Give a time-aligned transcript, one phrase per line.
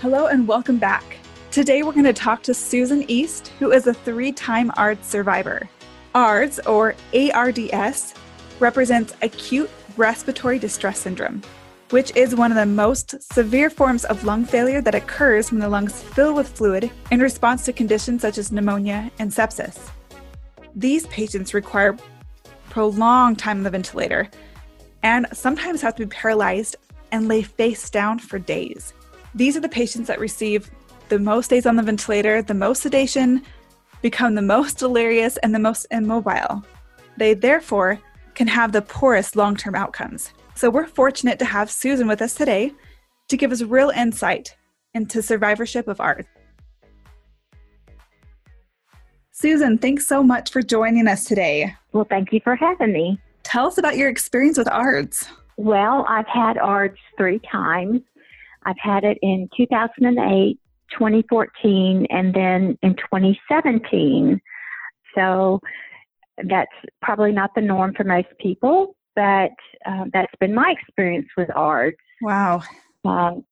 [0.00, 1.18] Hello and welcome back.
[1.50, 5.68] Today we're going to talk to Susan East, who is a three time ARDS survivor.
[6.14, 8.14] ARDS, or ARDS,
[8.60, 11.42] represents acute respiratory distress syndrome,
[11.90, 15.68] which is one of the most severe forms of lung failure that occurs when the
[15.68, 19.90] lungs fill with fluid in response to conditions such as pneumonia and sepsis.
[20.74, 21.96] These patients require
[22.68, 24.28] prolonged time on the ventilator
[25.02, 26.76] and sometimes have to be paralyzed
[27.12, 28.92] and lay face down for days.
[29.34, 30.70] These are the patients that receive
[31.08, 33.42] the most days on the ventilator, the most sedation,
[34.02, 36.64] become the most delirious, and the most immobile.
[37.16, 37.98] They therefore
[38.34, 40.32] can have the poorest long term outcomes.
[40.54, 42.72] So we're fortunate to have Susan with us today
[43.28, 44.56] to give us real insight
[44.94, 46.26] into survivorship of ARDS.
[49.32, 51.74] Susan, thanks so much for joining us today.
[51.92, 53.20] Well, thank you for having me.
[53.42, 55.28] Tell us about your experience with ARDS.
[55.56, 58.00] Well, I've had ARDS three times.
[58.64, 60.58] I've had it in 2008,
[60.92, 64.40] 2014, and then in 2017.
[65.14, 65.60] So
[66.44, 69.52] that's probably not the norm for most people, but
[69.86, 71.96] uh, that's been my experience with ARDS.
[72.20, 72.62] Wow.
[73.04, 73.44] Um,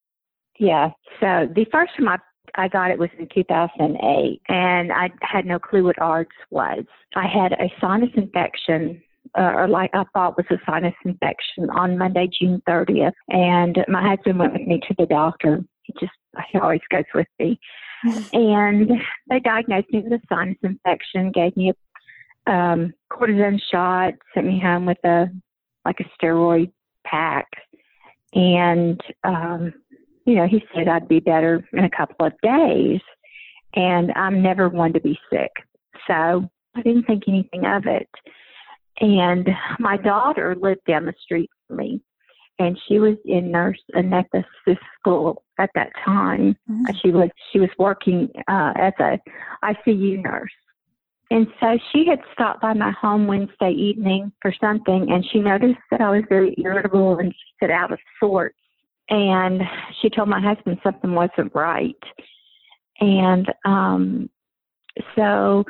[0.58, 0.90] yeah.
[1.20, 2.18] So the first time I,
[2.56, 6.84] I got it was in 2008, and I had no clue what ARDS was.
[7.16, 9.02] I had a sinus infection
[9.36, 13.12] uh, or like I thought was a sinus infection on Monday, June 30th.
[13.28, 15.64] And my husband went with me to the doctor.
[15.82, 16.12] He just,
[16.50, 17.58] he always goes with me.
[18.32, 18.90] and
[19.28, 24.60] they diagnosed me with a sinus infection, gave me a um, cortisone shot, sent me
[24.60, 25.26] home with a,
[25.84, 26.70] like a steroid
[27.04, 27.46] pack.
[28.34, 29.72] And, um,
[30.26, 33.00] you know, he said I'd be better in a couple of days.
[33.74, 35.50] And I'm never one to be sick.
[36.06, 38.08] So I didn't think anything of it.
[39.00, 42.00] And my daughter lived down the street from me,
[42.58, 46.56] and she was in nurse anesthetist school at that time.
[46.70, 46.94] Mm-hmm.
[47.02, 49.18] She was she was working uh, as a
[49.64, 50.52] ICU nurse,
[51.30, 55.80] and so she had stopped by my home Wednesday evening for something, and she noticed
[55.90, 58.56] that I was very irritable and she said out of sorts.
[59.10, 59.60] And
[60.00, 61.94] she told my husband something wasn't right,
[63.00, 64.30] and um,
[65.16, 65.64] so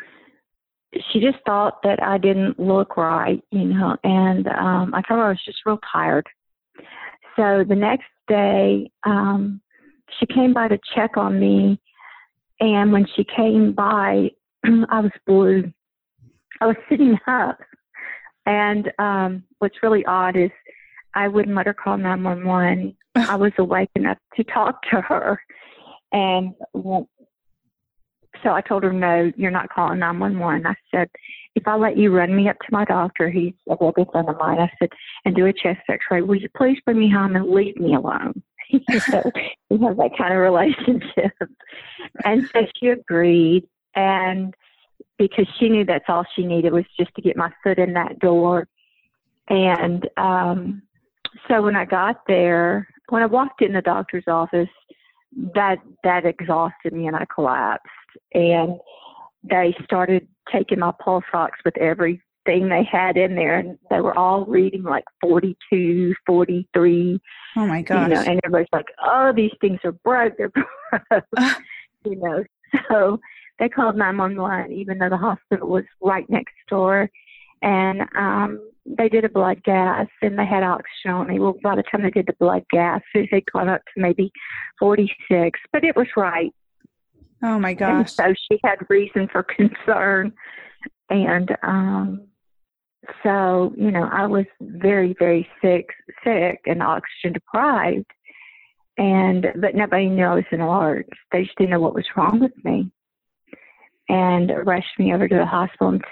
[1.12, 5.26] she just thought that I didn't look right, you know, and um, I told her
[5.26, 6.26] I was just real tired.
[7.36, 9.60] So the next day, um,
[10.18, 11.80] she came by to check on me,
[12.60, 14.30] and when she came by,
[14.64, 15.72] I was blue.
[16.60, 17.58] I was sitting up,
[18.46, 20.50] and um, what's really odd is
[21.14, 22.96] I wouldn't let her call 911.
[23.16, 25.40] I was awake enough to talk to her,
[26.12, 26.54] and
[28.42, 30.66] so I told her, no, you're not calling 911.
[30.66, 31.08] I said,
[31.54, 34.28] if I let you run me up to my doctor, he's a very good friend
[34.28, 34.58] of mine.
[34.58, 34.90] I said,
[35.24, 38.42] and do a chest x-ray, will you please bring me home and leave me alone?
[38.72, 39.22] so
[39.70, 41.32] we have that kind of relationship.
[42.24, 43.68] And so she agreed.
[43.94, 44.54] And
[45.18, 48.18] because she knew that's all she needed was just to get my foot in that
[48.18, 48.66] door.
[49.48, 50.82] And um,
[51.48, 54.68] so when I got there, when I walked in the doctor's office,
[55.54, 57.88] that that exhausted me and I collapsed
[58.32, 58.78] and
[59.42, 64.16] they started taking my pulse ox with everything they had in there and they were
[64.16, 67.20] all reading like 42 43
[67.56, 71.24] oh my gosh you know, and everybody's like oh these things are broke they're broke
[72.04, 72.44] you know
[72.90, 73.18] so
[73.58, 77.08] they called 911 even though the hospital was right next door
[77.62, 81.38] and um they did a blood gas and they had oxygen on me.
[81.38, 84.30] Well, by the time they did the blood gas, it had gone up to maybe
[84.78, 86.52] 46, but it was right.
[87.44, 87.90] Oh my gosh.
[87.92, 90.32] And so she had reason for concern.
[91.10, 92.26] And um,
[93.22, 95.90] so, you know, I was very, very sick,
[96.24, 98.10] sick and oxygen deprived.
[98.96, 101.08] And, but nobody knew I was in ARDS.
[101.32, 102.90] They just didn't know what was wrong with me.
[104.08, 106.04] And rushed me over to the hospital and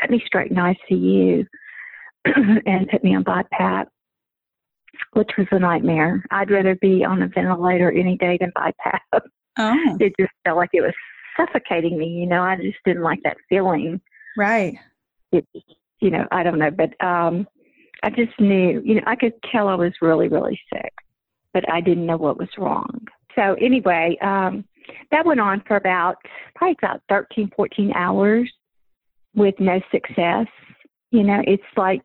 [0.00, 1.46] put me straight in ICU
[2.66, 3.86] and put me on BiPAP.
[5.14, 6.24] which was a nightmare.
[6.30, 9.20] I'd rather be on a ventilator any day than BiPAP.
[9.58, 9.96] Oh.
[10.00, 10.94] It just felt like it was
[11.36, 12.08] suffocating me.
[12.08, 14.00] You know, I just didn't like that feeling.
[14.36, 14.76] Right.
[15.32, 15.46] It,
[16.00, 17.46] you know, I don't know, but um,
[18.02, 18.82] I just knew.
[18.84, 20.92] You know, I could tell I was really, really sick,
[21.54, 23.06] but I didn't know what was wrong.
[23.34, 24.64] So anyway, um,
[25.10, 26.16] that went on for about
[26.54, 28.50] probably about 13, 14 hours
[29.34, 30.46] with no success.
[31.10, 32.02] You know, it's like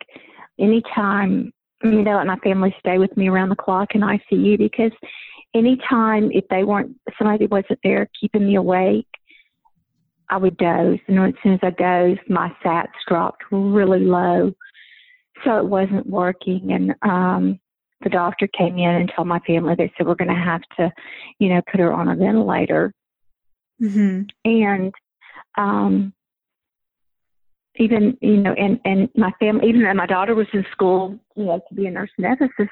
[0.59, 1.51] anytime
[1.83, 4.91] you know, let my family stay with me around the clock in ICU because
[5.53, 9.07] anytime if they weren't somebody wasn't there keeping me awake,
[10.29, 10.99] I would doze.
[11.07, 14.53] And as soon as I dozed, my sats dropped really low.
[15.43, 16.71] So it wasn't working.
[16.71, 17.59] And um
[18.03, 20.91] the doctor came in and told my family they said we're going to have to,
[21.37, 22.93] you know, put her on a ventilator.
[23.81, 24.23] Mm-hmm.
[24.45, 24.93] And
[25.57, 26.13] um
[27.75, 31.45] even you know, and and my family, even though my daughter was in school, you
[31.45, 32.69] know, to be a nurse anesthetist,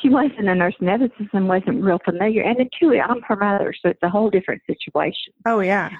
[0.00, 2.42] she wasn't a nurse and wasn't real familiar.
[2.42, 5.32] And then too, I'm her mother, so it's a whole different situation.
[5.46, 5.90] Oh yeah.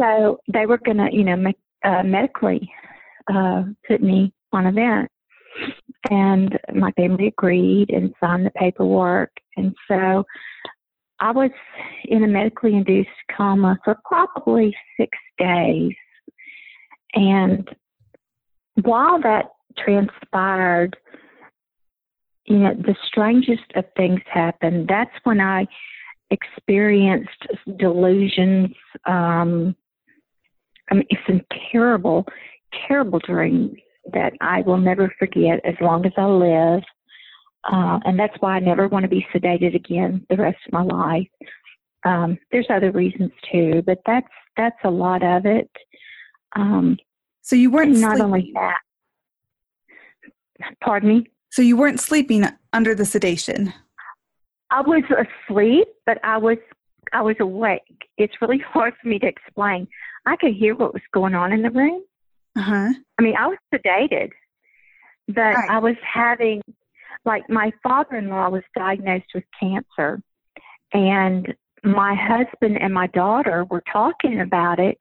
[0.00, 2.70] So they were gonna, you know, me- uh, medically
[3.32, 5.10] uh, put me on a vent,
[6.10, 10.24] and my family agreed and signed the paperwork, and so
[11.20, 11.50] I was
[12.04, 15.94] in a medically induced coma for probably six days
[17.14, 17.68] and
[18.82, 19.46] while that
[19.78, 20.96] transpired,
[22.50, 24.88] you know, the strangest of things happened.
[24.88, 25.68] That's when I
[26.32, 27.46] experienced
[27.78, 28.74] delusions.
[29.06, 29.76] Um,
[30.90, 32.26] I mean, some terrible,
[32.88, 33.76] terrible dreams
[34.12, 36.82] that I will never forget as long as I live.
[37.70, 40.82] Uh, and that's why I never want to be sedated again the rest of my
[40.82, 41.28] life.
[42.04, 44.26] Um, there's other reasons too, but that's
[44.56, 45.70] that's a lot of it.
[46.56, 46.96] Um,
[47.42, 48.24] so you weren't not sleeping.
[48.24, 48.78] only that.
[50.82, 51.26] Pardon me.
[51.50, 53.72] So you weren't sleeping under the sedation.
[54.70, 56.58] I was asleep, but I was
[57.12, 58.08] I was awake.
[58.18, 59.88] It's really hard for me to explain.
[60.26, 62.04] I could hear what was going on in the room.
[62.56, 62.92] Uh huh.
[63.18, 64.30] I mean, I was sedated,
[65.28, 65.70] but Right.
[65.70, 66.62] I was having
[67.24, 70.22] like my father-in-law was diagnosed with cancer,
[70.92, 74.98] and my husband and my daughter were talking about it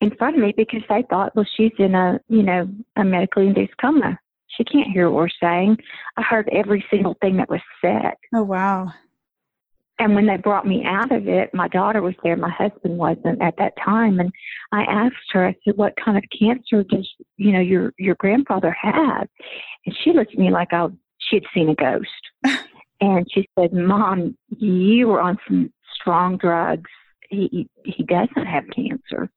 [0.00, 3.46] in front of me because they thought, well, she's in a you know a medically
[3.46, 4.18] induced coma.
[4.58, 5.78] She can't hear what we're saying.
[6.16, 8.14] I heard every single thing that was said.
[8.34, 8.92] Oh wow.
[10.00, 12.36] And when they brought me out of it, my daughter was there.
[12.36, 14.20] My husband wasn't at that time.
[14.20, 14.30] And
[14.70, 18.76] I asked her, I said, "What kind of cancer does you know your your grandfather
[18.80, 19.28] have?"
[19.86, 20.88] And she looked at me like I
[21.18, 22.64] she had seen a ghost.
[23.00, 26.90] and she said, "Mom, you were on some strong drugs.
[27.30, 29.30] He he doesn't have cancer."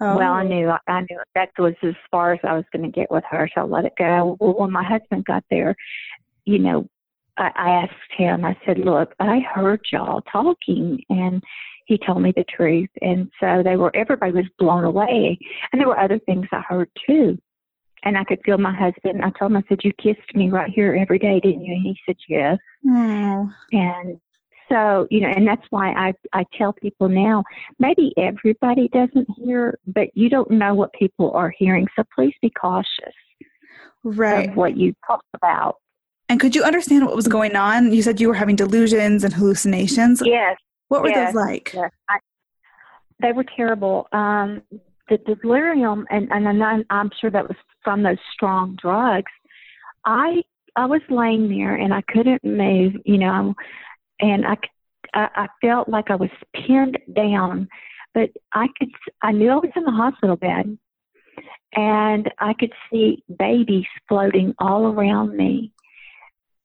[0.00, 0.16] Oh.
[0.16, 0.48] Well, I oh.
[0.48, 3.48] knew I knew that was as far as I was going to get with her,
[3.54, 4.36] so I let it go.
[4.40, 5.76] Well, when my husband got there,
[6.46, 6.88] you know,
[7.36, 8.44] I, I asked him.
[8.44, 11.42] I said, "Look, I heard y'all talking," and
[11.86, 12.88] he told me the truth.
[13.02, 13.94] And so they were.
[13.94, 15.38] Everybody was blown away,
[15.72, 17.38] and there were other things I heard too.
[18.02, 19.20] And I could feel my husband.
[19.22, 21.82] I told him, I said, "You kissed me right here every day, didn't you?" And
[21.82, 22.58] he said, "Yes."
[22.88, 23.50] Oh.
[23.72, 24.18] And
[24.70, 27.42] so, you know, and that's why I, I tell people now,
[27.78, 31.86] maybe everybody doesn't hear, but you don't know what people are hearing.
[31.96, 33.14] So please be cautious
[34.02, 34.48] Right.
[34.48, 35.76] of what you talk about.
[36.28, 37.92] And could you understand what was going on?
[37.92, 40.22] You said you were having delusions and hallucinations.
[40.24, 40.56] Yes,
[40.88, 41.72] What were yes, those like?
[41.74, 41.90] yes.
[42.08, 42.18] I,
[43.20, 44.06] they were terrible.
[44.12, 44.62] Um,
[45.08, 49.32] the delirium, and, and I'm, I'm sure that was from those strong drugs.
[50.04, 50.42] I
[50.76, 53.54] I was laying there and I couldn't move, you know,
[54.20, 54.56] and I,
[55.14, 57.68] I felt like I was pinned down,
[58.14, 58.90] but I could,
[59.22, 60.78] I knew I was in the hospital bed
[61.74, 65.72] and I could see babies floating all around me.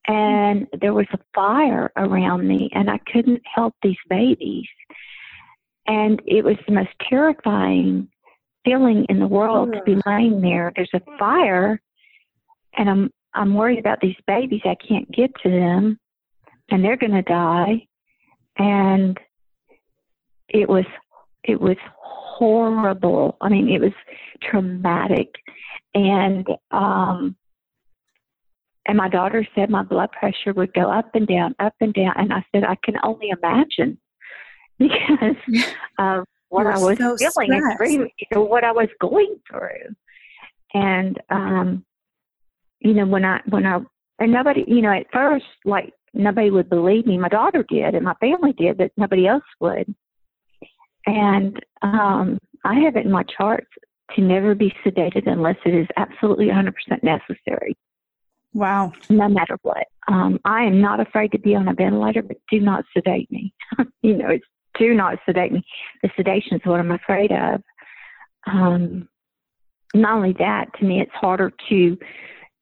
[0.07, 4.67] And there was a fire around me, and I couldn't help these babies.
[5.88, 8.07] And it was the most terrifying
[8.63, 10.01] feeling in the world to be oh.
[10.09, 10.71] laying there.
[10.75, 11.81] There's a fire,
[12.77, 14.62] and I'm I'm worried about these babies.
[14.63, 16.00] I can't get to them,
[16.69, 17.88] and they're going to die.
[18.57, 19.19] And
[20.50, 20.86] it was
[21.43, 23.38] it was horrible.
[23.41, 23.93] I mean, it was
[24.41, 25.29] traumatic,
[25.93, 27.36] and um,
[28.88, 32.13] and my daughter said my blood pressure would go up and down, up and down,
[32.15, 34.00] and I said I can only imagine.
[34.77, 35.38] Because
[35.98, 39.95] of what I was so feeling and dreaming, you know, what I was going through,
[40.74, 41.86] and um,
[42.81, 43.79] you know when I when I
[44.19, 47.17] and nobody, you know, at first like nobody would believe me.
[47.17, 49.93] My daughter did, and my family did, but nobody else would.
[51.05, 53.67] And um, I have it in my charts
[54.15, 57.77] to never be sedated unless it is absolutely 100% necessary.
[58.53, 58.93] Wow.
[59.10, 59.88] No matter what.
[60.07, 63.53] Um, I am not afraid to be on a ventilator, but do not sedate me.
[64.01, 64.45] you know, it's
[64.77, 65.63] do not sedate me.
[66.03, 67.62] The sedation is what I'm afraid of.
[68.48, 69.07] Um,
[69.93, 71.98] not only that, to me, it's harder to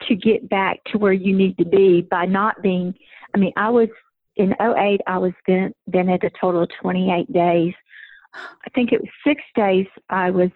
[0.08, 2.94] to get back to where you need to be by not being.
[3.34, 3.90] I mean, I was
[4.36, 7.74] in 08, I was then then at a total of 28 days.
[8.34, 10.50] I think it was six days I was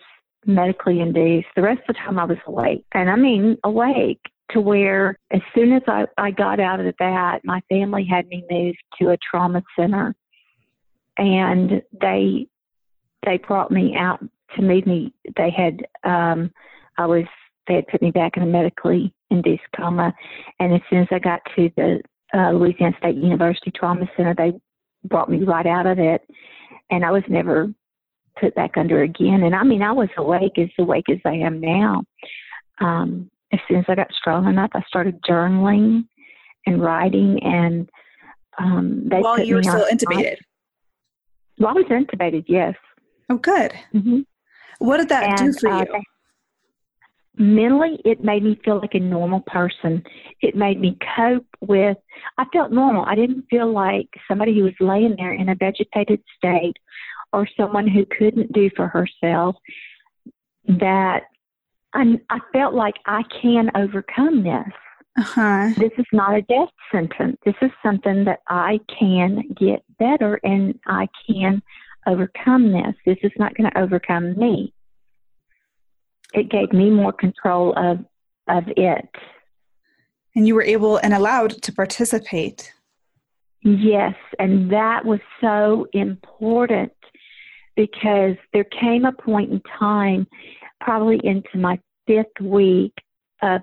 [0.45, 1.47] medically induced.
[1.55, 5.41] The rest of the time I was awake, and I mean awake to where as
[5.53, 9.17] soon as I, I got out of that, my family had me moved to a
[9.17, 10.15] trauma center,
[11.17, 12.47] and they
[13.25, 14.23] they brought me out
[14.55, 15.13] to move me.
[15.35, 16.51] They had um,
[16.97, 17.25] I was
[17.67, 20.13] they had put me back in a medically induced coma,
[20.59, 22.01] and as soon as I got to the
[22.33, 24.53] uh, Louisiana State University Trauma Center, they
[25.03, 26.21] brought me right out of it,
[26.89, 27.73] and I was never
[28.39, 29.43] put back under again.
[29.43, 32.03] And I mean, I was awake as awake as I am now.
[32.79, 36.05] Um, as soon as I got strong enough, I started journaling
[36.65, 37.89] and writing, and
[38.59, 40.35] um, they while you were still intubated.
[41.57, 42.75] While I was intubated, yes.
[43.29, 43.73] Oh, good.
[43.93, 44.19] Mm-hmm.
[44.79, 46.01] What did that and, do for uh, you?
[47.37, 50.03] Mentally it made me feel like a normal person.
[50.41, 51.97] It made me cope with
[52.37, 53.05] i felt normal.
[53.05, 56.75] I didn't feel like somebody who was laying there in a vegetated state
[57.33, 59.55] or someone who couldn't do for herself
[60.67, 61.23] that
[61.93, 64.73] i i felt like i can overcome this.
[65.19, 65.71] Uh-huh.
[65.77, 67.37] this is not a death sentence.
[67.43, 71.61] This is something that i can get better and i can
[72.05, 72.95] overcome this.
[73.05, 74.73] This is not going to overcome me
[76.33, 77.99] it gave me more control of
[78.47, 79.09] of it.
[80.35, 82.71] And you were able and allowed to participate.
[83.63, 86.93] Yes, and that was so important
[87.75, 90.27] because there came a point in time,
[90.79, 92.93] probably into my fifth week
[93.41, 93.61] of,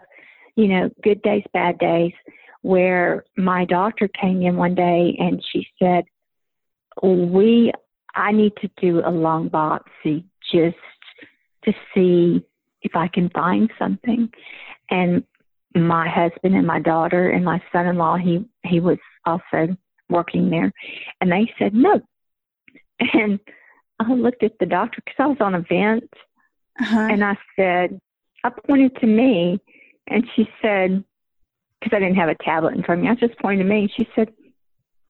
[0.56, 2.12] you know, good days, bad days,
[2.62, 6.04] where my doctor came in one day and she said,
[7.02, 7.72] We,
[8.14, 10.76] I need to do a lung biopsy just
[11.64, 12.44] to see
[12.84, 14.30] if I can find something.
[14.90, 15.24] And
[15.74, 19.76] my husband and my daughter and my son-in-law, he he was also
[20.08, 20.72] working there,
[21.20, 22.00] and they said no.
[23.00, 23.40] And
[23.98, 26.12] I looked at the doctor because I was on a vent,
[26.80, 27.08] uh-huh.
[27.10, 28.00] and I said,
[28.44, 29.58] I pointed to me,
[30.06, 31.02] and she said,
[31.80, 33.80] because I didn't have a tablet in front of me, I just pointed to me,
[33.80, 34.32] and she said,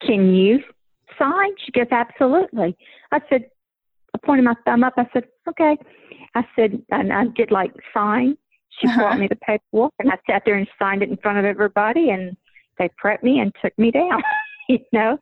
[0.00, 0.62] "Can you
[1.18, 2.76] sign?" She goes, "Absolutely."
[3.12, 3.50] I said,
[4.14, 4.94] I pointed my thumb up.
[4.96, 5.76] I said, "Okay."
[6.34, 8.36] I said, and I did like sign.
[8.80, 9.00] She uh-huh.
[9.00, 12.10] brought me the paperwork, and I sat there and signed it in front of everybody,
[12.10, 12.36] and
[12.78, 14.22] they prepped me and took me down.
[14.68, 15.18] you know,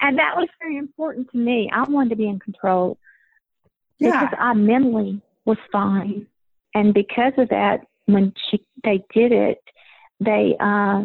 [0.00, 1.70] and that was very important to me.
[1.72, 2.98] I wanted to be in control
[3.98, 4.20] yeah.
[4.20, 6.26] because I mentally was fine,
[6.74, 9.62] and because of that, when she they did it,
[10.20, 11.04] they uh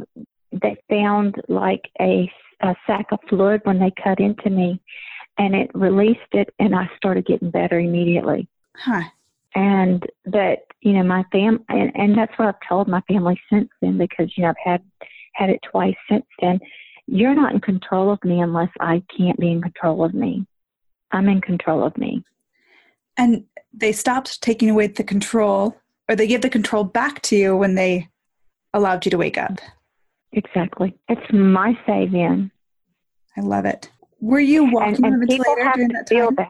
[0.52, 2.32] they found like a
[2.62, 4.82] a sack of fluid when they cut into me,
[5.40, 8.48] and it released it, and I started getting better immediately.
[8.76, 9.02] Huh
[9.56, 13.70] and but you know my fam and, and that's what I've told my family since
[13.82, 14.84] then because you know I've had
[15.34, 16.60] had it twice since then.
[17.08, 20.46] You're not in control of me unless I can't be in control of me.
[21.12, 22.24] I'm in control of me.
[23.18, 25.76] And they stopped taking away the control,
[26.08, 28.10] or they give the control back to you when they
[28.74, 29.60] allowed you to wake up.
[30.34, 30.96] Exactly.
[31.08, 32.52] It's my save in.
[33.36, 33.90] I love it.
[34.22, 36.36] Were you walking and, and the ventilator during that time?
[36.36, 36.50] That.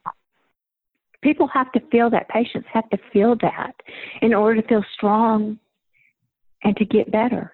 [1.21, 2.29] People have to feel that.
[2.29, 3.75] Patients have to feel that
[4.21, 5.59] in order to feel strong
[6.63, 7.51] and to get better.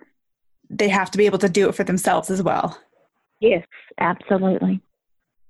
[0.69, 2.79] They have to be able to do it for themselves as well.
[3.39, 3.65] Yes
[3.97, 4.81] absolutely.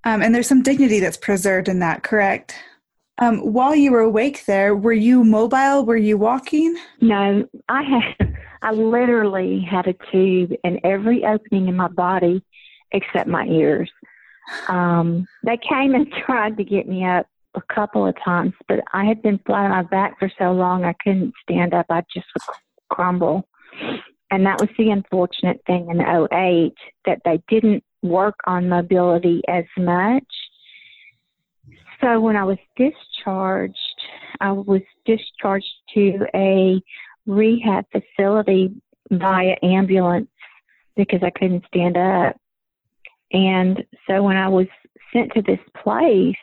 [0.04, 2.56] Um, and there's some dignity that's preserved in that correct?
[3.18, 5.86] Um, while you were awake there were you mobile?
[5.86, 6.76] Were you walking?
[7.02, 12.44] No i had i literally had a tube in every opening in my body
[12.92, 13.90] except my ears
[14.68, 19.06] um, they came and tried to get me up a couple of times, but I
[19.06, 21.86] had been flat on my back for so long I couldn't stand up.
[21.90, 22.56] I just would
[22.90, 23.48] crumble.
[24.32, 26.74] And that was the unfortunate thing in 08
[27.06, 30.24] that they didn't work on mobility as much.
[32.02, 33.78] So when I was discharged,
[34.42, 36.82] I was discharged to a
[37.26, 38.72] rehab facility
[39.12, 40.30] via ambulance
[40.96, 42.36] because I couldn't stand up.
[43.32, 44.68] And so when I was
[45.14, 46.36] sent to this place,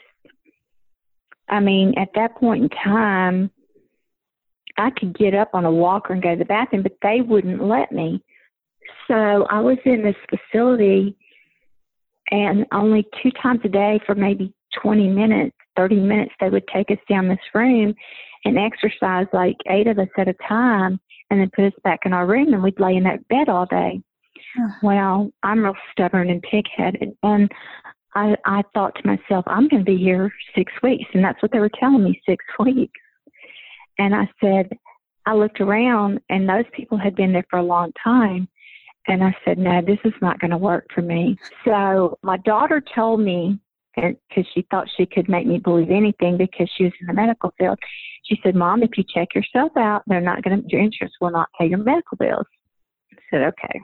[1.48, 3.50] I mean, at that point in time,
[4.78, 7.62] I could get up on a walker and go to the bathroom, but they wouldn't
[7.62, 8.22] let me.
[9.06, 11.16] So I was in this facility,
[12.30, 16.90] and only two times a day for maybe 20 minutes, 30 minutes, they would take
[16.90, 17.94] us down this room
[18.44, 20.98] and exercise like eight of us at a time.
[21.30, 23.64] and then put us back in our room and we'd lay in that bed all
[23.64, 24.02] day.
[24.82, 27.50] Well, I'm real stubborn and pig-headed, and
[28.14, 31.52] I I thought to myself, I'm going to be here six weeks, and that's what
[31.52, 33.00] they were telling me, six weeks.
[33.98, 34.70] And I said,
[35.26, 38.48] I looked around, and those people had been there for a long time,
[39.08, 41.36] and I said, no, this is not going to work for me.
[41.64, 43.58] So my daughter told me,
[43.94, 47.52] because she thought she could make me believe anything because she was in the medical
[47.58, 47.78] field.
[48.24, 51.30] She said, Mom, if you check yourself out, they're not going to, your insurance will
[51.30, 52.46] not pay your medical bills.
[53.12, 53.80] I said, okay.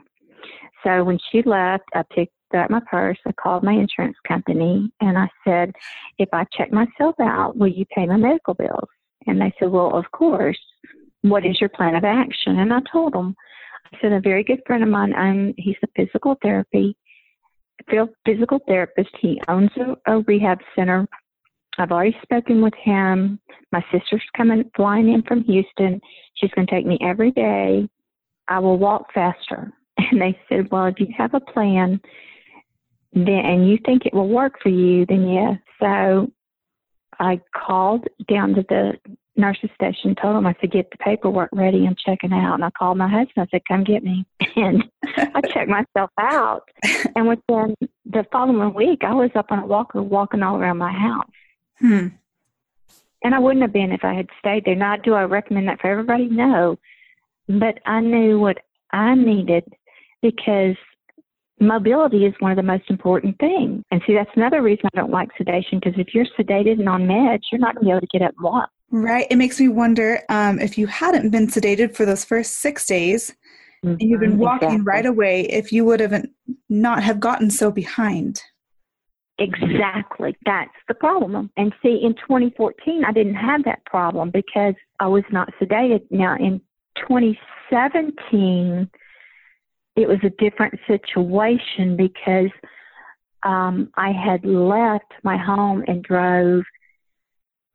[0.83, 3.17] So when she left, I picked up my purse.
[3.27, 5.71] I called my insurance company and I said,
[6.17, 8.89] if I check myself out, will you pay my medical bills?
[9.27, 10.59] And they said, well, of course.
[11.21, 12.59] What is your plan of action?
[12.59, 13.35] And I told them,
[13.91, 16.95] I said, a very good friend of mine, I'm, he's a physical therapy,
[18.25, 19.09] physical therapist.
[19.19, 21.05] He owns a, a rehab center.
[21.77, 23.39] I've already spoken with him.
[23.73, 25.99] My sister's coming, flying in from Houston.
[26.35, 27.89] She's going to take me every day.
[28.47, 29.73] I will walk faster.
[30.11, 31.99] And they said, well, if you have a plan,
[33.13, 35.57] then and you think it will work for you, then yes.
[35.79, 36.31] So
[37.19, 38.93] I called down to the
[39.35, 42.55] nurse's station, told them I said, get the paperwork ready, I'm checking out.
[42.55, 44.25] And I called my husband, I said, come get me.
[44.55, 44.83] And
[45.17, 46.69] I checked myself out.
[47.15, 47.75] And within
[48.05, 51.31] the following week, I was up on a walker walking all around my house.
[51.79, 52.07] Hmm.
[53.23, 54.75] And I wouldn't have been if I had stayed there.
[54.75, 56.27] Now, do I recommend that for everybody?
[56.27, 56.77] No.
[57.47, 58.59] But I knew what
[58.91, 59.63] I needed
[60.21, 60.75] because
[61.59, 63.83] mobility is one of the most important things.
[63.91, 67.03] And see, that's another reason I don't like sedation because if you're sedated and on
[67.03, 68.69] meds, you're not going to be able to get up and walk.
[68.91, 69.27] Right.
[69.29, 73.35] It makes me wonder um, if you hadn't been sedated for those first six days
[73.83, 73.97] mm-hmm.
[73.99, 74.39] and you've been mm-hmm.
[74.39, 74.85] walking exactly.
[74.85, 76.25] right away, if you would have
[76.69, 78.41] not have gotten so behind.
[79.37, 80.35] Exactly.
[80.45, 81.49] That's the problem.
[81.55, 86.01] And see, in 2014, I didn't have that problem because I was not sedated.
[86.11, 86.59] Now, in
[87.07, 88.89] 2017,
[89.95, 92.51] it was a different situation because
[93.43, 96.63] um, I had left my home and drove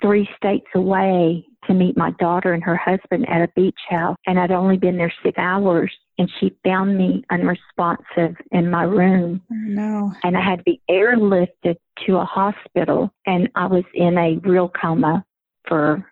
[0.02, 4.16] three states away to meet my daughter and her husband at a beach house.
[4.26, 5.90] And I'd only been there six hours.
[6.18, 9.42] And she found me unresponsive in my room.
[9.50, 10.12] Oh, no.
[10.22, 13.10] And I had to be airlifted to a hospital.
[13.26, 15.24] And I was in a real coma
[15.66, 16.06] for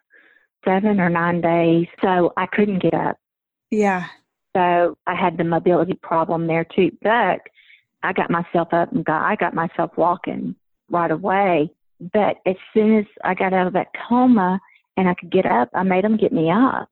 [0.65, 1.87] seven or nine days.
[2.01, 3.17] So I couldn't get up.
[3.71, 4.07] Yeah.
[4.55, 6.91] So I had the mobility problem there too.
[7.03, 7.41] But
[8.03, 10.55] I got myself up and got I got myself walking
[10.91, 11.73] right away.
[12.12, 14.61] But as soon as I got out of that coma
[14.97, 16.88] and I could get up, I made them get me up.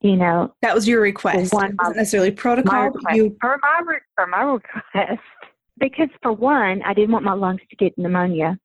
[0.00, 1.52] You know, that was your request.
[1.52, 2.92] One, wasn't necessarily protocol.
[3.02, 5.22] My you for my for my request
[5.78, 8.58] because for one, I didn't want my lungs to get pneumonia.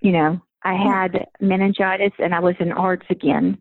[0.00, 0.90] You know, I oh.
[0.90, 3.58] had meningitis and I was in ARDS again.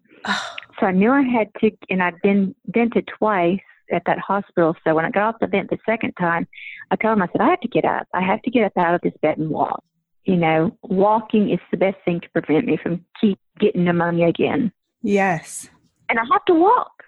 [0.79, 3.59] so I knew I had to, and I'd been vented twice
[3.91, 4.75] at that hospital.
[4.83, 6.47] So when I got off the vent the second time,
[6.91, 8.07] I told him, I said, I have to get up.
[8.13, 9.83] I have to get up out of this bed and walk.
[10.25, 14.71] You know, walking is the best thing to prevent me from keep getting pneumonia again.
[15.03, 15.69] Yes.
[16.09, 17.03] And I have to walk.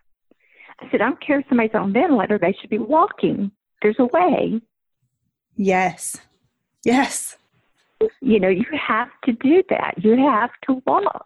[0.79, 3.51] I said, I don't care if somebody's on ventilator, they should be walking.
[3.81, 4.61] There's a way.
[5.55, 6.17] Yes.
[6.85, 7.37] Yes.
[8.21, 9.95] You know, you have to do that.
[9.97, 11.25] You have to walk.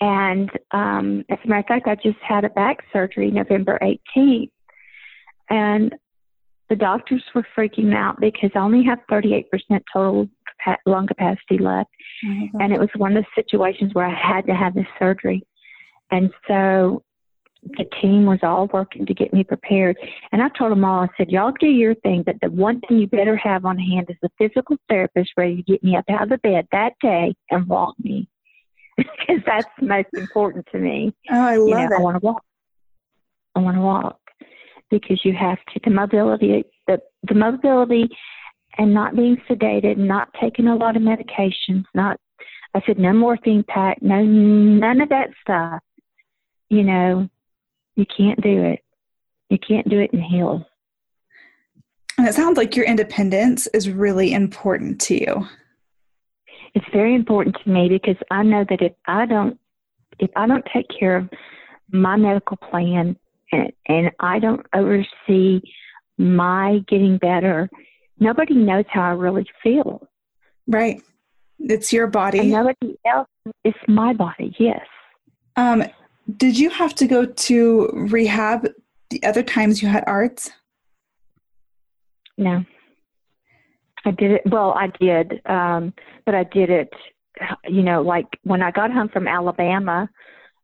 [0.00, 4.50] And um, as a matter of fact, I just had a back surgery November 18th.
[5.50, 5.94] And
[6.68, 9.44] the doctors were freaking out because I only have 38%
[9.92, 10.28] total
[10.86, 11.90] lung capacity left.
[12.26, 12.60] Mm-hmm.
[12.60, 15.46] And it was one of the situations where I had to have this surgery.
[16.10, 17.02] And so
[17.78, 19.96] the team was all working to get me prepared.
[20.32, 22.98] And I told them all, I said, y'all do your thing, but the one thing
[22.98, 26.24] you better have on hand is a physical therapist ready to get me up out
[26.24, 28.28] of the bed that day and walk me
[28.96, 31.14] because that's most important to me.
[31.30, 31.92] Oh, I love you know, it.
[31.98, 32.42] I want to walk.
[33.54, 34.18] I want to walk
[34.90, 38.08] because you have to the mobility, the the mobility,
[38.78, 42.18] and not being sedated, not taking a lot of medications, not.
[42.76, 45.80] I said no morphine pack, no none of that stuff.
[46.68, 47.28] You know,
[47.96, 48.80] you can't do it.
[49.48, 50.62] You can't do it in heels.
[52.16, 55.46] And it sounds like your independence is really important to you
[56.74, 59.58] it's very important to me because I know that if I don't
[60.18, 61.28] if I don't take care of
[61.90, 63.16] my medical plan
[63.52, 65.60] and, and I don't oversee
[66.18, 67.68] my getting better,
[68.18, 70.06] nobody knows how I really feel.
[70.66, 71.02] Right.
[71.58, 72.40] It's your body.
[72.40, 73.28] And nobody else.
[73.64, 74.54] It's my body.
[74.58, 74.84] Yes.
[75.56, 75.84] Um,
[76.36, 78.68] did you have to go to rehab
[79.10, 80.50] the other times you had ARDS?
[82.38, 82.64] No.
[84.04, 84.42] I did it.
[84.46, 85.94] Well, I did, um,
[86.26, 86.92] but I did it.
[87.66, 90.08] You know, like when I got home from Alabama,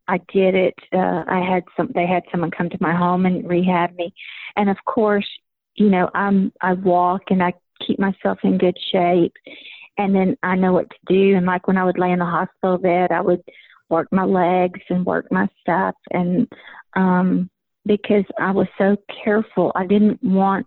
[0.07, 0.75] I did it.
[0.93, 1.91] Uh, I had some.
[1.95, 4.13] They had someone come to my home and rehab me,
[4.57, 5.29] and of course,
[5.75, 7.55] you know, I'm I walk and I
[7.87, 9.33] keep myself in good shape,
[9.99, 11.37] and then I know what to do.
[11.37, 13.43] And like when I would lay in the hospital bed, I would
[13.89, 16.47] work my legs and work my stuff, and
[16.95, 17.51] um,
[17.87, 20.67] because I was so careful, I didn't want,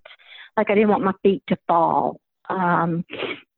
[0.57, 2.19] like, I didn't want my feet to fall.
[2.49, 3.05] Um,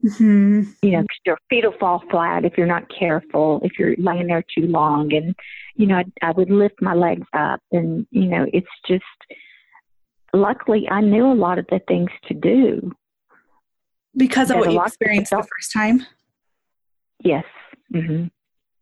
[0.04, 0.64] mm-hmm.
[0.82, 4.28] You know, cause your feet will fall flat if you're not careful, if you're laying
[4.28, 5.14] there too long.
[5.14, 5.36] And,
[5.76, 9.04] you know, I, I would lift my legs up, and, you know, it's just,
[10.34, 12.92] luckily I knew a lot of the things to do.
[14.16, 16.06] Because of what you experienced the first time?
[17.24, 17.46] Yes.
[17.94, 18.28] Mm-hmm.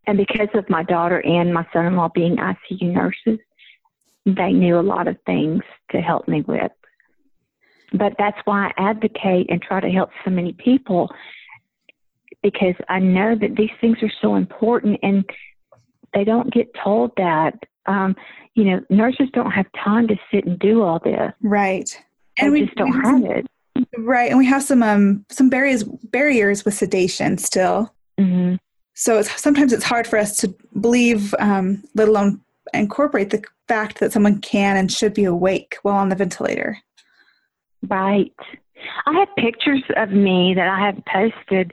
[0.05, 3.39] And because of my daughter and my son in law being ICU nurses,
[4.25, 6.71] they knew a lot of things to help me with.
[7.93, 11.09] But that's why I advocate and try to help so many people
[12.41, 15.23] because I know that these things are so important and
[16.13, 17.53] they don't get told that.
[17.85, 18.15] Um,
[18.55, 21.31] you know, nurses don't have time to sit and do all this.
[21.41, 21.89] Right.
[22.37, 23.47] They and we just don't have it.
[23.97, 24.29] Right.
[24.29, 27.93] And we have some um some barriers barriers with sedation still.
[28.19, 28.55] Mm-hmm.
[28.93, 32.41] So it's sometimes it's hard for us to believe, um, let alone
[32.73, 36.77] incorporate the fact that someone can and should be awake while on the ventilator.
[37.87, 38.33] Right.
[39.05, 41.71] I have pictures of me that I have posted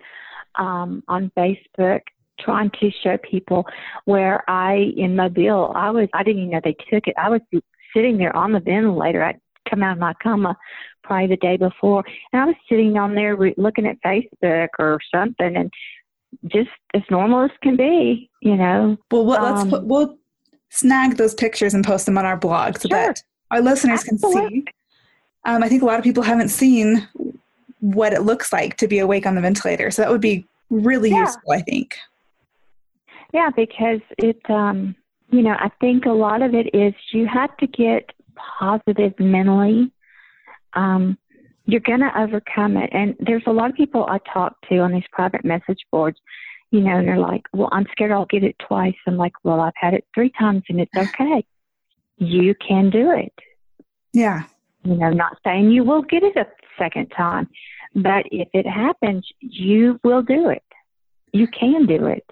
[0.59, 2.01] um, on Facebook
[2.39, 3.67] trying to show people
[4.07, 7.15] where I in Mobile I was I didn't even know they took it.
[7.19, 7.41] I was
[7.95, 9.23] sitting there on the ventilator.
[9.23, 10.57] I'd come out of my coma
[11.05, 14.99] probably the day before, and I was sitting on there re- looking at Facebook or
[15.15, 15.73] something, and
[16.47, 18.97] just as normal as can be, you know.
[19.11, 20.19] Well, let's um, put, we'll
[20.71, 22.99] snag those pictures and post them on our blog so sure.
[22.99, 24.41] that our listeners Absolutely.
[24.41, 24.65] can see.
[25.45, 27.09] Um, I think a lot of people haven't seen
[27.81, 31.11] what it looks like to be awake on the ventilator, so that would be really
[31.11, 31.21] yeah.
[31.21, 31.97] useful, I think.
[33.33, 34.95] Yeah, because it, um,
[35.31, 38.11] you know, I think a lot of it is you have to get
[38.59, 39.91] positive mentally.
[40.75, 41.17] Um,
[41.67, 42.91] you're going to overcome it.
[42.93, 46.19] And there's a lot of people I talk to on these private message boards
[46.71, 48.95] you know, and they're like, well, I'm scared I'll get it twice.
[49.07, 51.45] I'm like, well, I've had it three times and it's okay.
[52.17, 53.33] You can do it.
[54.13, 54.45] Yeah.
[54.85, 56.47] You know, not saying you will get it a
[56.79, 57.49] second time,
[57.95, 60.63] but if it happens, you will do it.
[61.33, 62.25] You can do it.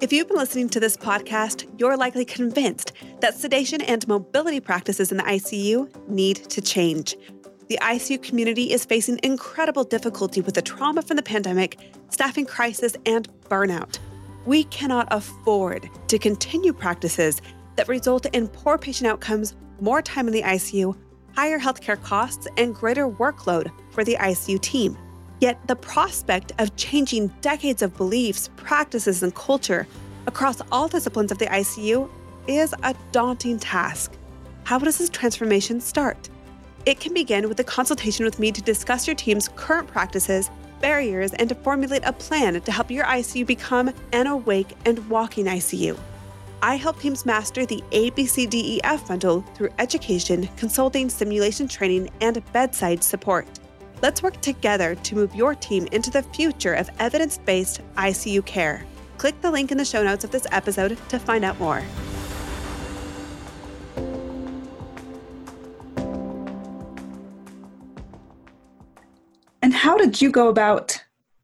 [0.00, 5.10] If you've been listening to this podcast, you're likely convinced that sedation and mobility practices
[5.10, 7.16] in the ICU need to change
[7.68, 12.96] the ICU community is facing incredible difficulty with the trauma from the pandemic, staffing crisis,
[13.04, 13.98] and burnout.
[14.46, 17.42] We cannot afford to continue practices
[17.76, 20.96] that result in poor patient outcomes, more time in the ICU,
[21.34, 24.96] higher healthcare costs, and greater workload for the ICU team.
[25.40, 29.86] Yet, the prospect of changing decades of beliefs, practices, and culture
[30.26, 32.10] across all disciplines of the ICU
[32.48, 34.12] is a daunting task.
[34.64, 36.28] How does this transformation start?
[36.86, 41.32] It can begin with a consultation with me to discuss your team's current practices, barriers,
[41.34, 45.98] and to formulate a plan to help your ICU become an awake and walking ICU.
[46.60, 53.46] I help teams master the ABCDEF bundle through education, consulting, simulation training, and bedside support.
[54.02, 58.84] Let's work together to move your team into the future of evidence based ICU care.
[59.18, 61.82] Click the link in the show notes of this episode to find out more.
[69.62, 71.00] And how did you go about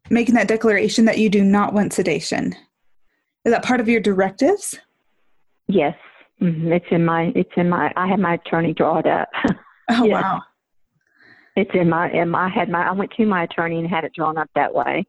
[0.09, 2.53] making that declaration that you do not want sedation?
[3.45, 4.77] Is that part of your directives?
[5.67, 5.95] Yes,
[6.41, 6.71] mm-hmm.
[6.71, 7.31] it's in my.
[7.35, 7.91] It's in my.
[7.95, 9.29] I had my attorney draw it up.
[9.87, 10.13] Oh yes.
[10.13, 10.41] wow!
[11.55, 12.11] It's in my.
[12.11, 12.45] In my.
[12.45, 12.87] I had my.
[12.87, 15.05] I went to my attorney and had it drawn up that way.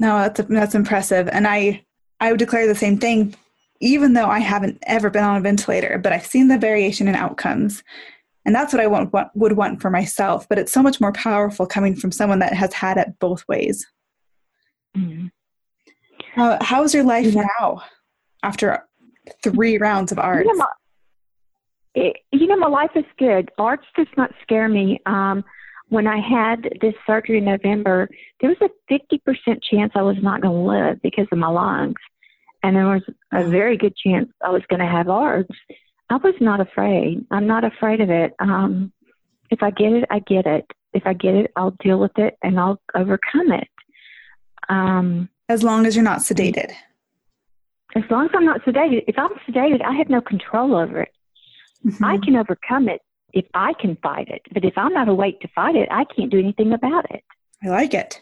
[0.00, 1.84] No, that's that's impressive, and I
[2.18, 3.36] I would declare the same thing,
[3.80, 7.14] even though I haven't ever been on a ventilator, but I've seen the variation in
[7.14, 7.84] outcomes,
[8.44, 10.48] and that's what I want, what, would want for myself.
[10.48, 13.86] But it's so much more powerful coming from someone that has had it both ways.
[14.96, 15.26] Mm-hmm.
[16.40, 17.46] Uh, how's your life yeah.
[17.60, 17.82] now
[18.42, 18.86] after
[19.42, 20.46] three rounds of ARDS?
[20.46, 20.66] You know, my,
[21.94, 23.50] it, you know, my life is good.
[23.58, 25.00] ARDS does not scare me.
[25.06, 25.44] Um,
[25.88, 28.08] when I had this surgery in November,
[28.40, 32.00] there was a 50% chance I was not going to live because of my lungs.
[32.62, 35.50] And there was a very good chance I was going to have ARDS.
[36.08, 37.26] I was not afraid.
[37.30, 38.34] I'm not afraid of it.
[38.38, 38.92] Um,
[39.50, 40.64] if I get it, I get it.
[40.94, 43.68] If I get it, I'll deal with it and I'll overcome it.
[44.68, 46.72] Um, as long as you're not sedated.
[47.94, 49.04] As long as I'm not sedated.
[49.06, 51.12] If I'm sedated, I have no control over it.
[51.84, 52.04] Mm-hmm.
[52.04, 53.02] I can overcome it
[53.32, 54.42] if I can fight it.
[54.52, 57.22] But if I'm not awake to fight it, I can't do anything about it.
[57.62, 58.20] I like it.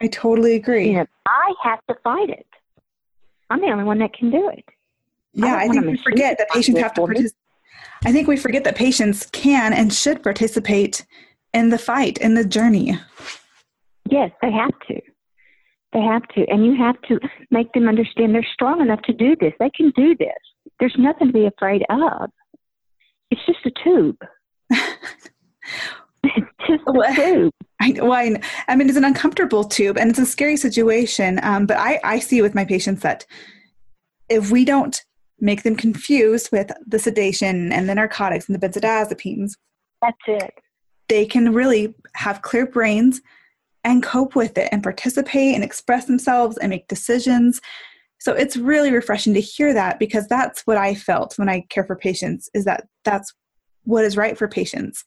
[0.00, 0.88] I totally agree.
[0.88, 2.46] You know, I have to fight it.
[3.50, 4.64] I'm the only one that can do it.
[5.32, 7.34] Yeah, I, I think we forget that patients have to participate.
[8.04, 11.04] I think we forget that patients can and should participate
[11.52, 12.98] in the fight, in the journey.
[14.10, 15.00] Yes, they have to.
[15.98, 16.46] They have to.
[16.48, 17.18] And you have to
[17.50, 19.52] make them understand they're strong enough to do this.
[19.58, 20.28] They can do this.
[20.78, 22.30] There's nothing to be afraid of.
[23.30, 24.16] It's just a tube.
[24.70, 27.52] it's just a tube.
[27.80, 31.40] I, well, I, I, mean, it's an uncomfortable tube and it's a scary situation.
[31.42, 33.26] Um, but I, I see with my patients that
[34.28, 35.02] if we don't
[35.40, 39.52] make them confused with the sedation and the narcotics and the benzodiazepines,
[40.00, 40.54] that's it.
[41.08, 43.20] They can really have clear brains
[43.88, 47.60] and cope with it and participate and express themselves and make decisions.
[48.20, 51.84] So it's really refreshing to hear that because that's what I felt when I care
[51.84, 53.32] for patients is that that's
[53.84, 55.04] what is right for patients.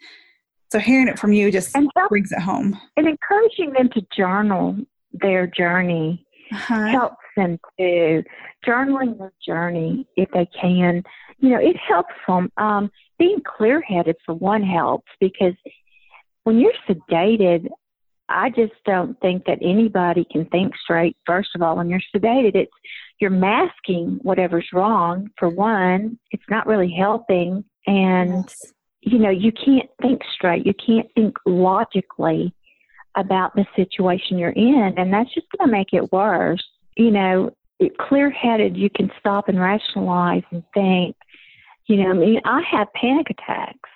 [0.71, 1.75] So hearing it from you just
[2.09, 2.79] brings it home.
[2.95, 4.77] And encouraging them to journal
[5.13, 6.87] their journey uh-huh.
[6.87, 8.23] helps them to
[8.65, 11.03] journaling their journey if they can.
[11.39, 12.49] You know, it helps them.
[12.57, 12.89] Um,
[13.19, 15.53] being clear headed for one helps because
[16.43, 17.67] when you're sedated,
[18.33, 21.15] I just don't think that anybody can think straight.
[21.25, 22.71] First of all, when you're sedated, it's
[23.19, 25.29] you're masking whatever's wrong.
[25.37, 28.73] For one, it's not really helping, and yes.
[29.01, 30.65] you know you can't think straight.
[30.65, 32.53] You can't think logically
[33.15, 36.63] about the situation you're in, and that's just going to make it worse.
[36.97, 37.51] You know,
[37.99, 41.15] clear-headed, you can stop and rationalize and think.
[41.87, 43.89] You know, I mean, I have panic attacks.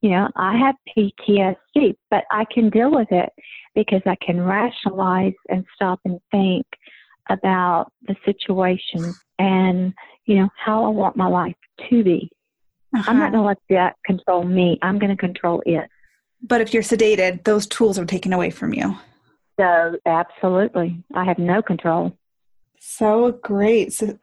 [0.00, 3.30] You know, I have PTSD, but I can deal with it
[3.74, 6.66] because I can rationalize and stop and think
[7.28, 9.92] about the situation and,
[10.26, 11.56] you know, how I want my life
[11.90, 12.30] to be.
[12.94, 13.10] Uh-huh.
[13.10, 14.78] I'm not going to let that control me.
[14.82, 15.88] I'm going to control it.
[16.42, 18.96] But if you're sedated, those tools are taken away from you.
[19.58, 21.02] So, absolutely.
[21.14, 22.16] I have no control.
[22.78, 23.92] So great.
[23.92, 24.16] So,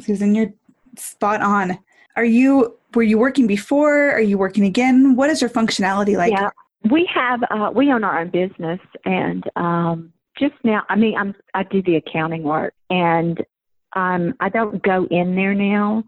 [0.00, 0.52] Susan, you're
[0.96, 1.78] spot on.
[2.16, 4.10] Are you, were you working before?
[4.10, 5.16] Are you working again?
[5.16, 6.32] What is your functionality like?
[6.32, 6.50] Yeah.
[6.90, 11.34] We have uh, we own our own business, and um, just now, I mean, I'm
[11.52, 13.42] I do the accounting work, and
[13.96, 16.04] um, I don't go in there now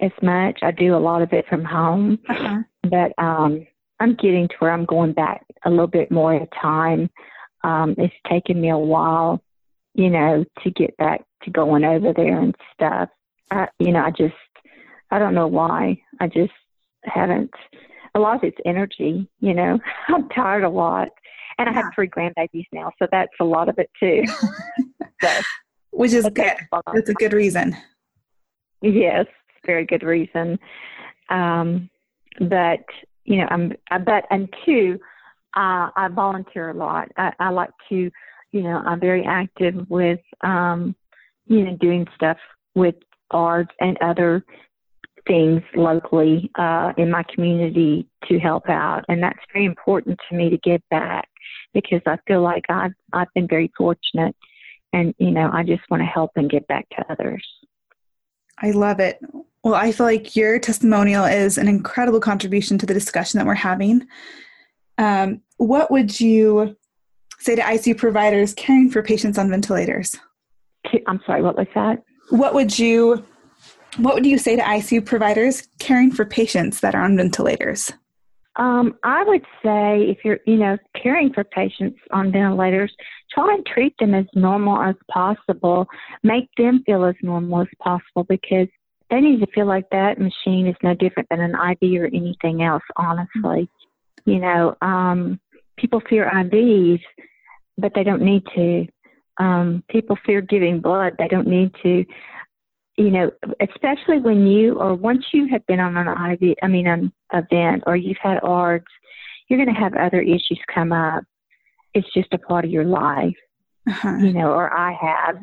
[0.00, 0.58] as much.
[0.62, 2.62] I do a lot of it from home, uh-huh.
[2.82, 3.66] but um,
[4.00, 7.10] I'm getting to where I'm going back a little bit more at a time.
[7.62, 9.42] Um, it's taken me a while,
[9.94, 13.08] you know, to get back to going over there and stuff.
[13.50, 14.34] I, you know, I just
[15.14, 16.02] I don't know why.
[16.18, 16.52] I just
[17.04, 17.52] haven't
[18.16, 19.78] a lot of it's energy, you know.
[20.08, 21.10] I'm tired a lot.
[21.56, 24.24] And I have three grandbabies now, so that's a lot of it too.
[25.22, 25.28] so,
[25.92, 26.56] Which is good.
[26.92, 27.76] That's a good reason.
[28.82, 29.26] Yes,
[29.64, 30.58] very good reason.
[31.28, 31.88] Um,
[32.40, 32.84] but
[33.24, 33.72] you know, I'm.
[34.04, 34.98] But and two,
[35.56, 37.08] uh, I volunteer a lot.
[37.16, 38.10] I, I like to,
[38.50, 40.96] you know, I'm very active with, um,
[41.46, 42.38] you know, doing stuff
[42.74, 42.96] with
[43.30, 44.44] ARDS and other
[45.26, 50.50] things locally uh, in my community to help out, and that's very important to me
[50.50, 51.28] to give back
[51.72, 54.36] because I feel like I've I've been very fortunate,
[54.92, 57.44] and you know I just want to help and give back to others.
[58.60, 59.18] I love it.
[59.62, 63.54] Well, I feel like your testimonial is an incredible contribution to the discussion that we're
[63.54, 64.06] having.
[64.98, 66.76] Um, what would you
[67.38, 70.16] say to ICU providers caring for patients on ventilators?
[71.06, 72.02] I'm sorry, what was that?
[72.30, 73.24] What would you
[73.96, 77.92] what would you say to ICU providers caring for patients that are on ventilators?
[78.56, 82.94] Um, I would say if you're, you know, caring for patients on ventilators,
[83.32, 85.86] try and treat them as normal as possible.
[86.22, 88.68] Make them feel as normal as possible because
[89.10, 92.62] they need to feel like that machine is no different than an IV or anything
[92.62, 93.68] else, honestly.
[94.24, 95.40] You know, um,
[95.76, 97.00] people fear IVs,
[97.76, 98.86] but they don't need to.
[99.38, 102.04] Um, people fear giving blood, they don't need to
[102.96, 103.30] you know,
[103.60, 107.82] especially when you or once you have been on an IV, I mean, an event
[107.86, 108.86] or you've had ARDS,
[109.48, 111.24] you're going to have other issues come up.
[111.92, 113.36] It's just a part of your life,
[113.88, 114.16] uh-huh.
[114.20, 115.36] you know, or I have.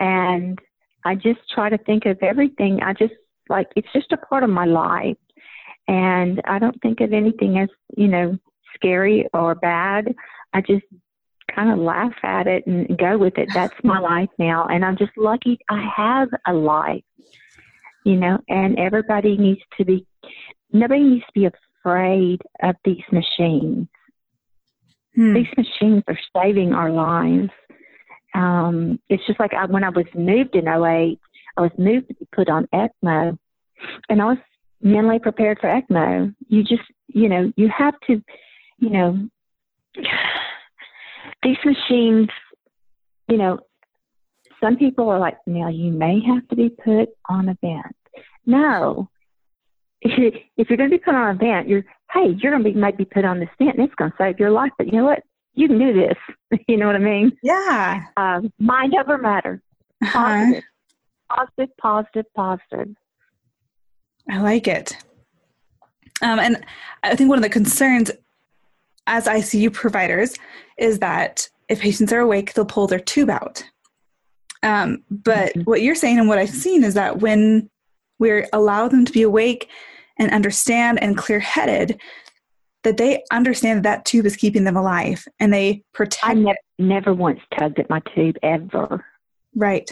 [0.00, 0.58] And
[1.04, 2.82] I just try to think of everything.
[2.82, 3.14] I just
[3.48, 5.16] like, it's just a part of my life.
[5.88, 8.38] And I don't think of anything as, you know,
[8.74, 10.14] scary or bad.
[10.52, 10.84] I just
[11.56, 13.48] kind of laugh at it and go with it.
[13.54, 14.66] That's my life now.
[14.66, 17.04] And I'm just lucky I have a life,
[18.04, 20.06] you know, and everybody needs to be,
[20.72, 23.88] nobody needs to be afraid of these machines.
[25.14, 25.34] Hmm.
[25.34, 27.50] These machines are saving our lives.
[28.34, 31.18] Um, it's just like I, when I was moved in 08,
[31.56, 33.38] I was moved to be put on ECMO,
[34.10, 34.38] and I was
[34.82, 36.34] mentally prepared for ECMO.
[36.48, 38.22] You just, you know, you have to,
[38.78, 39.28] you know,
[41.42, 42.28] these machines,
[43.28, 43.58] you know,
[44.62, 47.96] some people are like, now you may have to be put on a vent.
[48.44, 49.08] No.
[50.58, 52.78] If you're going to be put on a vent, you're, hey, you're going to be
[52.78, 54.70] might be put on this vent and it's going to save your life.
[54.78, 55.22] But you know what?
[55.54, 56.60] You can do this.
[56.68, 57.36] you know what I mean?
[57.42, 58.04] Yeah.
[58.16, 59.60] Um, mind over matter.
[60.02, 60.12] Uh-huh.
[60.12, 60.64] Positive.
[61.28, 62.96] Positive, positive, positive.
[64.30, 64.96] I like it.
[66.22, 66.64] Um, and
[67.02, 68.10] I think one of the concerns
[69.06, 70.36] as ICU providers
[70.78, 73.62] is that if patients are awake, they'll pull their tube out.
[74.62, 75.66] Um, but Mhm.
[75.66, 77.68] what you're saying and what I've seen is that when
[78.18, 79.68] we allow them to be awake
[80.18, 82.00] and understand and clear headed,
[82.82, 86.58] that they understand that that tube is keeping them alive and they protect I never,
[86.78, 89.04] never once tugged at my tube ever
[89.56, 89.90] right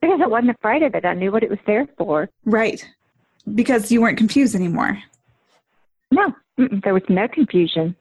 [0.00, 1.04] because I wasn't afraid of it.
[1.04, 2.28] I knew what it was there for.
[2.44, 2.84] right
[3.54, 4.98] because you weren't confused anymore
[6.10, 7.94] No, mm-mm, there was no confusion,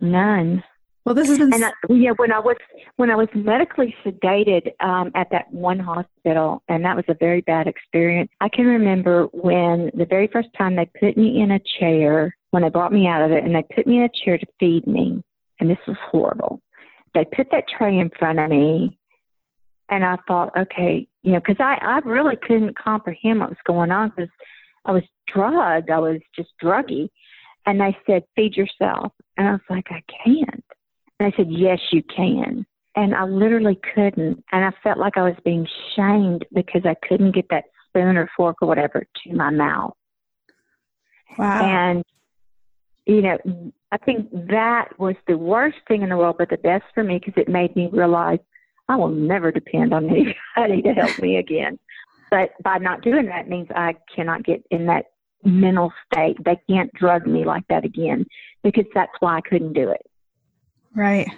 [0.00, 0.62] none.
[1.04, 2.56] well this has been And I, yeah, when I was
[2.96, 7.40] when I was medically sedated um, at that one hospital, and that was a very
[7.42, 8.30] bad experience.
[8.40, 12.62] I can remember when the very first time they put me in a chair when
[12.62, 14.86] they brought me out of it, and they put me in a chair to feed
[14.86, 15.22] me,
[15.60, 16.60] and this was horrible.
[17.14, 18.98] They put that tray in front of me,
[19.88, 23.90] and I thought, okay, you know, because I I really couldn't comprehend what was going
[23.90, 24.30] on because
[24.84, 27.08] I was drugged, I was just druggy,
[27.66, 30.64] and they said, feed yourself, and I was like, I can't.
[31.18, 32.66] And I said, Yes, you can.
[32.96, 34.44] And I literally couldn't.
[34.52, 38.28] And I felt like I was being shamed because I couldn't get that spoon or
[38.36, 39.94] fork or whatever to my mouth.
[41.38, 42.04] wow And,
[43.06, 43.38] you know,
[43.92, 47.18] I think that was the worst thing in the world, but the best for me
[47.18, 48.38] because it made me realize
[48.88, 50.04] I will never depend on
[50.56, 51.78] anybody to help me again.
[52.30, 55.06] But by not doing that means I cannot get in that
[55.44, 56.36] mental state.
[56.44, 58.26] They can't drug me like that again
[58.62, 60.04] because that's why I couldn't do it.
[60.94, 61.28] Right.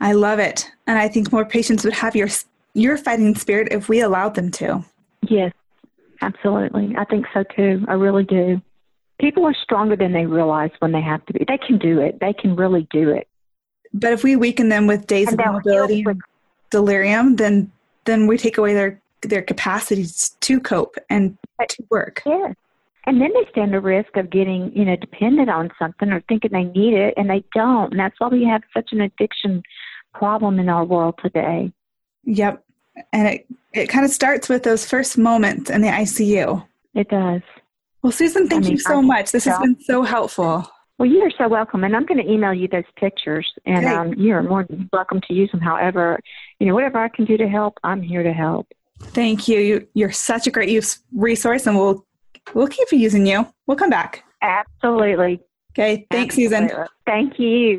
[0.00, 0.70] I love it.
[0.86, 2.28] And I think more patients would have your
[2.74, 4.84] your fighting spirit if we allowed them to.
[5.28, 5.52] Yes,
[6.20, 6.94] absolutely.
[6.96, 7.84] I think so too.
[7.88, 8.60] I really do.
[9.20, 11.44] People are stronger than they realize when they have to be.
[11.48, 12.20] They can do it.
[12.20, 13.26] They can really do it.
[13.92, 16.20] But if we weaken them with days And of mobility and
[16.70, 17.72] delirium, then
[18.04, 21.36] then we take away their their capacities to cope and
[21.68, 22.22] to work.
[22.24, 22.54] Yes.
[23.08, 26.50] And then they stand a risk of getting, you know, dependent on something or thinking
[26.52, 27.92] they need it and they don't.
[27.92, 29.62] And that's why we have such an addiction
[30.12, 31.72] problem in our world today.
[32.24, 32.62] Yep.
[33.14, 36.62] And it it kind of starts with those first moments in the ICU.
[36.94, 37.40] It does.
[38.02, 39.32] Well, Susan, thank I mean, you so I- much.
[39.32, 40.70] This has been so helpful.
[40.98, 43.94] Well, you are so welcome, and I'm going to email you those pictures, and Great.
[43.94, 45.60] um, you are more than welcome to use them.
[45.60, 46.18] However,
[46.58, 48.66] you know, whatever I can do to help, I'm here to help.
[48.98, 49.60] Thank you.
[49.60, 52.04] you you're such a great use resource, and we'll
[52.54, 53.46] we'll keep using you.
[53.66, 54.24] We'll come back.
[54.42, 55.40] Absolutely.
[55.72, 56.06] Okay.
[56.10, 56.70] Thanks, Susan.
[57.06, 57.78] Thank you.